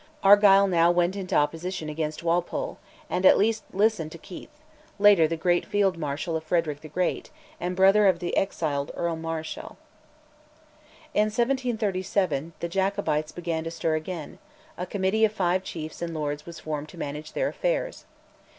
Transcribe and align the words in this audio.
Argyll 0.23 0.65
now 0.65 0.89
went 0.89 1.15
into 1.15 1.35
opposition 1.35 1.87
against 1.87 2.23
Walpole, 2.23 2.79
and, 3.07 3.23
at 3.23 3.37
least, 3.37 3.63
listened 3.71 4.11
to 4.13 4.17
Keith 4.17 4.49
later 4.97 5.27
the 5.27 5.37
great 5.37 5.63
Field 5.63 5.95
Marshal 5.95 6.35
of 6.35 6.43
Frederick 6.43 6.81
the 6.81 6.87
Great, 6.89 7.29
and 7.59 7.75
brother 7.75 8.07
of 8.07 8.17
the 8.17 8.35
exiled 8.35 8.89
Earl 8.95 9.15
Marischal. 9.15 9.77
In 11.13 11.25
1737 11.29 12.53
the 12.61 12.67
Jacobites 12.67 13.31
began 13.31 13.63
to 13.63 13.69
stir 13.69 13.93
again: 13.93 14.39
a 14.75 14.87
committee 14.87 15.23
of 15.23 15.33
five 15.33 15.63
Chiefs 15.63 16.01
and 16.01 16.15
Lords 16.15 16.47
was 16.47 16.59
formed 16.61 16.89
to 16.89 16.97
manage 16.97 17.33
their 17.33 17.49
affairs. 17.49 18.05